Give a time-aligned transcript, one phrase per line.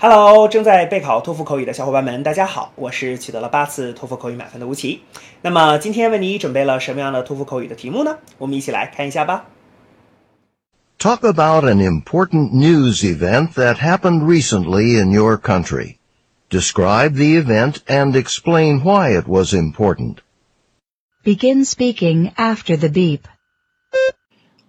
[0.00, 5.00] Hello，正在备考托福口语的小伙伴们，大家好，我是取得了八次托福口语满分的吴奇。
[5.40, 8.18] 那么今天为你准备了什么样的托福口语的题目呢？
[8.38, 9.46] 我们一起来看一下吧。
[10.98, 15.96] Talk about an important news event that happened recently in your country.
[16.48, 20.16] Describe the event and explain why it was important.
[21.24, 23.22] Begin speaking after the beep.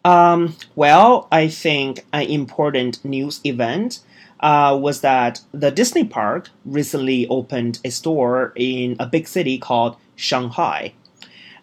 [0.03, 3.99] Um, well, I think an important news event
[4.42, 9.96] uh, was that the Disney park recently opened a store in a big city called
[10.16, 10.94] Shanghai.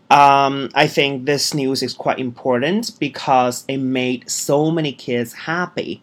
[0.10, 6.02] Um, I think this news is quite important because it made so many kids happy.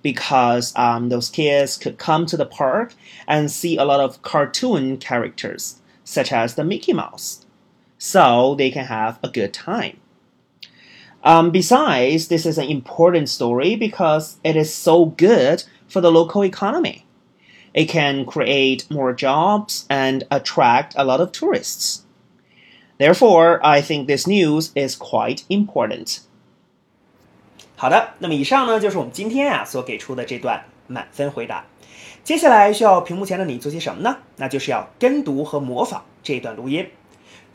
[0.00, 2.94] Because um, those kids could come to the park
[3.26, 7.44] and see a lot of cartoon characters, such as the Mickey Mouse,
[7.98, 9.98] so they can have a good time.
[11.23, 16.43] Um, besides, this is an important story because it is so good for the local
[16.43, 17.05] economy.
[17.73, 22.01] It can create more jobs and attract a lot of tourists.
[22.99, 26.19] Therefore, I think this news is quite important.
[27.75, 31.65] 好的，那么以上呢就是我们今天啊所给出的这段满分回答。
[32.23, 34.17] 接下来需要屏幕前的你做些什么呢？
[34.37, 36.87] 那就是要跟读和模仿这段录音。